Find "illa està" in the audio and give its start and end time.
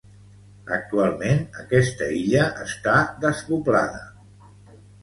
2.23-2.97